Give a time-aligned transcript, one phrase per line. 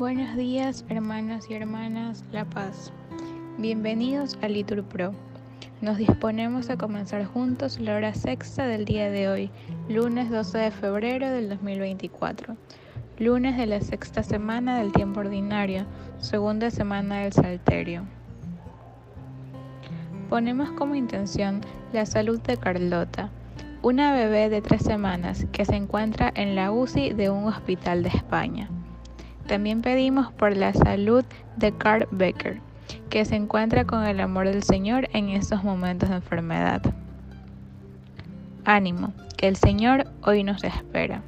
[0.00, 2.90] Buenos días, hermanos y hermanas La Paz.
[3.58, 5.12] Bienvenidos a Litur Pro.
[5.82, 9.50] Nos disponemos a comenzar juntos la hora sexta del día de hoy,
[9.90, 12.56] lunes 12 de febrero del 2024,
[13.18, 15.84] lunes de la sexta semana del tiempo ordinario,
[16.16, 18.06] segunda semana del Salterio.
[20.30, 21.60] Ponemos como intención
[21.92, 23.28] la salud de Carlota,
[23.82, 28.08] una bebé de tres semanas que se encuentra en la UCI de un hospital de
[28.08, 28.70] España.
[29.46, 31.24] También pedimos por la salud
[31.56, 32.60] de Carl Becker,
[33.08, 36.82] que se encuentra con el amor del Señor en estos momentos de enfermedad.
[38.64, 41.22] Ánimo, que el Señor hoy nos espera.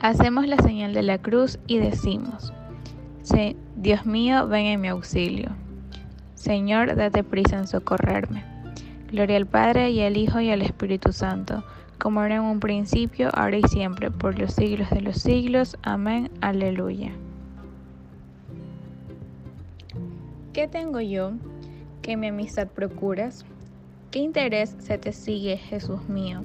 [0.00, 2.52] Hacemos la señal de la cruz y decimos,
[3.76, 5.50] Dios mío, ven en mi auxilio.
[6.34, 8.44] Señor, date prisa en socorrerme.
[9.08, 11.62] Gloria al Padre y al Hijo y al Espíritu Santo
[11.98, 15.76] como era en un principio, ahora y siempre, por los siglos de los siglos.
[15.82, 16.30] Amén.
[16.40, 17.12] Aleluya.
[20.52, 21.32] ¿Qué tengo yo
[22.02, 23.44] que mi amistad procuras?
[24.10, 26.42] ¿Qué interés se te sigue, Jesús mío?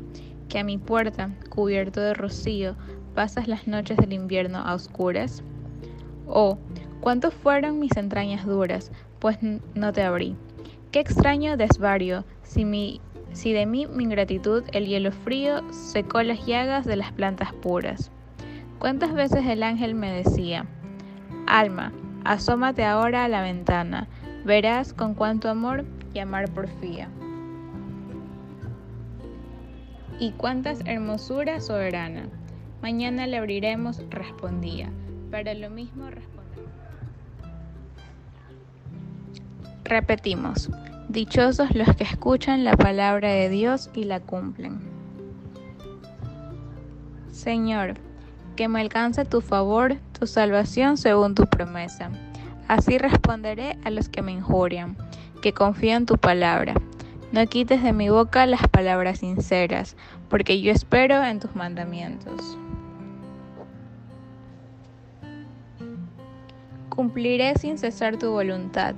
[0.50, 2.76] Que a mi puerta, cubierto de rocío,
[3.16, 5.44] pasas las noches del invierno a oscuras.
[6.28, 6.58] Oh,
[7.00, 9.38] cuántos fueron mis entrañas duras, pues
[9.74, 10.36] no te abrí.
[10.92, 13.02] Qué extraño desvario, si mi
[13.32, 18.12] si de mí mi ingratitud el hielo frío secó las llagas de las plantas puras.
[18.78, 20.68] ¿Cuántas veces el ángel me decía,
[21.48, 21.92] Alma,
[22.26, 24.08] asómate ahora a la ventana,
[24.46, 27.10] verás con cuánto amor y amar porfía.
[30.20, 32.30] Y cuántas hermosuras soberana.
[32.84, 34.92] Mañana le abriremos, respondía.
[35.32, 36.72] Para lo mismo respondemos.
[39.86, 40.70] Repetimos.
[41.10, 44.80] Dichosos los que escuchan la palabra de Dios y la cumplen.
[47.32, 47.96] Señor,
[48.56, 52.10] que me alcance tu favor, tu salvación según tu promesa.
[52.68, 54.96] Así responderé a los que me injurian,
[55.42, 56.74] que confían en tu palabra.
[57.32, 59.98] No quites de mi boca las palabras sinceras,
[60.30, 62.58] porque yo espero en tus mandamientos.
[66.90, 68.96] Cumpliré sin cesar tu voluntad,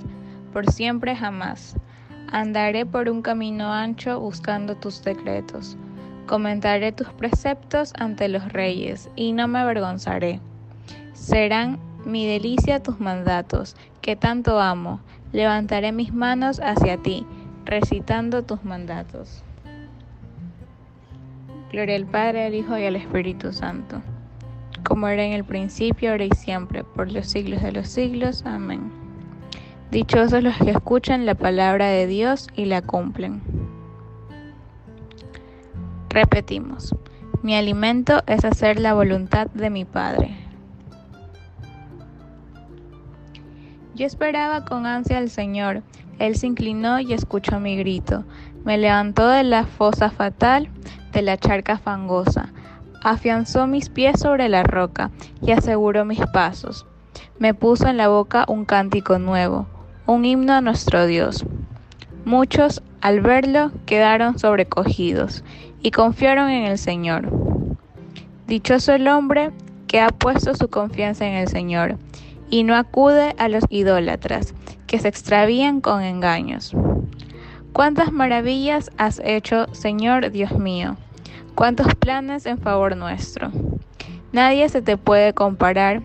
[0.52, 1.76] por siempre jamás.
[2.32, 5.76] Andaré por un camino ancho buscando tus decretos.
[6.26, 10.40] Comentaré tus preceptos ante los reyes y no me avergonzaré.
[11.12, 15.00] Serán mi delicia tus mandatos, que tanto amo.
[15.32, 17.26] Levantaré mis manos hacia ti,
[17.64, 19.42] recitando tus mandatos.
[21.70, 24.00] Gloria al Padre, al Hijo y al Espíritu Santo,
[24.84, 28.44] como era en el principio, ahora y siempre, por los siglos de los siglos.
[28.46, 29.05] Amén.
[29.90, 33.40] Dichosos los que escuchan la palabra de Dios y la cumplen.
[36.08, 36.92] Repetimos,
[37.42, 40.36] mi alimento es hacer la voluntad de mi Padre.
[43.94, 45.84] Yo esperaba con ansia al Señor,
[46.18, 48.24] Él se inclinó y escuchó mi grito,
[48.64, 50.68] me levantó de la fosa fatal,
[51.12, 52.52] de la charca fangosa,
[53.04, 56.86] afianzó mis pies sobre la roca y aseguró mis pasos,
[57.38, 59.68] me puso en la boca un cántico nuevo
[60.06, 61.44] un himno a nuestro Dios.
[62.24, 65.42] Muchos, al verlo, quedaron sobrecogidos
[65.82, 67.28] y confiaron en el Señor.
[68.46, 69.50] Dichoso el hombre
[69.88, 71.96] que ha puesto su confianza en el Señor
[72.50, 74.54] y no acude a los idólatras
[74.86, 76.72] que se extravían con engaños.
[77.72, 80.96] Cuántas maravillas has hecho, Señor Dios mío,
[81.54, 83.50] cuántos planes en favor nuestro.
[84.32, 86.02] Nadie se te puede comparar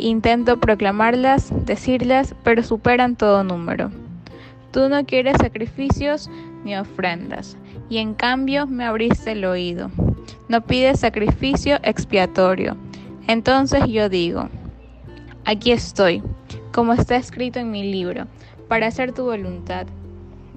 [0.00, 3.90] Intento proclamarlas, decirlas, pero superan todo número.
[4.72, 6.30] Tú no quieres sacrificios
[6.64, 7.58] ni ofrendas,
[7.90, 9.90] y en cambio me abriste el oído.
[10.48, 12.78] No pides sacrificio expiatorio.
[13.26, 14.48] Entonces yo digo,
[15.44, 16.22] aquí estoy,
[16.72, 18.26] como está escrito en mi libro,
[18.68, 19.86] para hacer tu voluntad.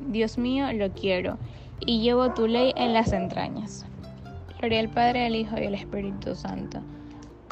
[0.08, 1.38] Dios mío, lo quiero,
[1.86, 3.86] y llevo tu ley en las entrañas.
[4.60, 6.82] Gloria al Padre, al Hijo y al Espíritu Santo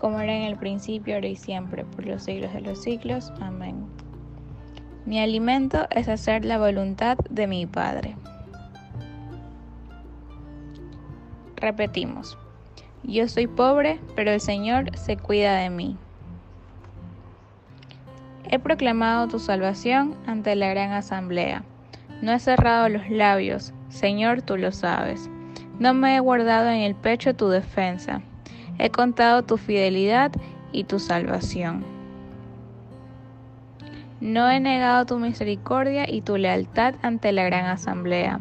[0.02, 3.32] como era en el principio, ahora y siempre, por los siglos de los siglos.
[3.40, 3.86] Amén.
[5.06, 8.16] Mi alimento es hacer la voluntad de mi Padre.
[11.56, 12.36] Repetimos,
[13.04, 15.96] yo soy pobre, pero el Señor se cuida de mí.
[18.50, 21.64] He proclamado tu salvación ante la gran asamblea.
[22.24, 25.30] No he cerrado los labios, Señor, tú lo sabes.
[25.78, 28.24] No me he guardado en el pecho tu defensa
[28.84, 30.32] He contado tu fidelidad
[30.72, 31.86] y tu salvación.
[34.20, 38.40] No he negado tu misericordia y tu lealtad ante la gran asamblea.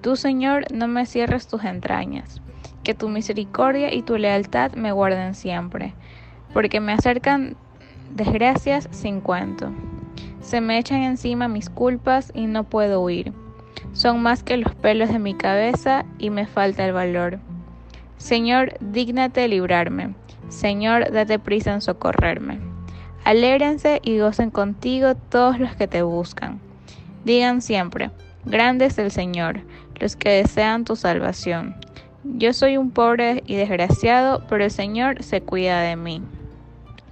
[0.00, 2.40] Tú, Señor, no me cierres tus entrañas.
[2.84, 5.94] Que tu misericordia y tu lealtad me guarden siempre,
[6.52, 7.56] porque me acercan
[8.14, 9.72] desgracias sin cuento.
[10.42, 13.32] Se me echan encima mis culpas y no puedo huir.
[13.94, 17.40] Son más que los pelos de mi cabeza y me falta el valor.
[18.22, 20.14] Señor, dígnate librarme.
[20.48, 22.60] Señor, date prisa en socorrerme.
[23.24, 26.60] Alégrense y gocen contigo todos los que te buscan.
[27.24, 28.12] Digan siempre,
[28.44, 29.62] grande es el Señor,
[29.98, 31.74] los que desean tu salvación.
[32.22, 36.22] Yo soy un pobre y desgraciado, pero el Señor se cuida de mí.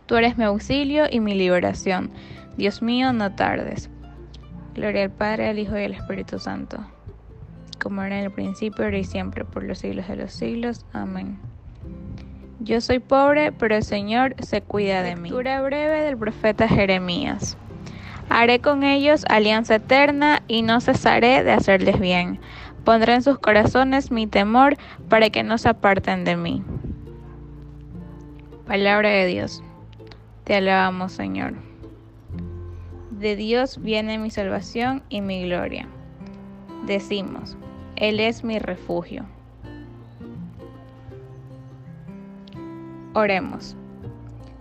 [0.06, 2.12] Tú eres mi auxilio y mi liberación.
[2.56, 3.90] Dios mío, no tardes.
[4.76, 6.78] Gloria al Padre, al Hijo y al Espíritu Santo,
[7.80, 10.86] como era en el principio, ahora y siempre, por los siglos de los siglos.
[10.92, 11.38] Amén.
[12.60, 15.30] Yo soy pobre, pero el Señor se cuida de mí.
[15.30, 17.56] Lectura breve del profeta Jeremías.
[18.28, 22.38] Haré con ellos alianza eterna y no cesaré de hacerles bien.
[22.84, 24.76] Pondré en sus corazones mi temor
[25.08, 26.62] para que no se aparten de mí.
[28.66, 29.62] Palabra de Dios.
[30.44, 31.54] Te alabamos, Señor.
[33.10, 35.88] De Dios viene mi salvación y mi gloria.
[36.86, 37.56] Decimos,
[38.00, 39.26] Él es mi refugio.
[43.12, 43.76] Oremos.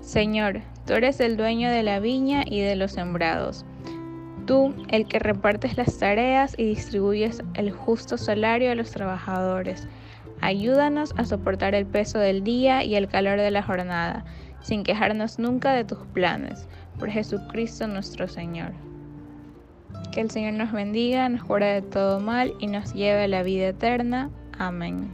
[0.01, 3.65] Señor, tú eres el dueño de la viña y de los sembrados.
[4.45, 9.87] Tú, el que repartes las tareas y distribuyes el justo salario a los trabajadores.
[10.41, 14.25] Ayúdanos a soportar el peso del día y el calor de la jornada,
[14.61, 16.67] sin quejarnos nunca de tus planes.
[16.99, 18.73] Por Jesucristo nuestro Señor.
[20.11, 23.43] Que el Señor nos bendiga, nos cura de todo mal y nos lleve a la
[23.43, 24.29] vida eterna.
[24.57, 25.09] Amén.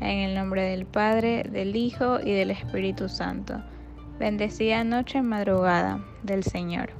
[0.00, 3.62] En el nombre del Padre, del Hijo y del Espíritu Santo.
[4.18, 6.99] Bendecida noche y madrugada del Señor.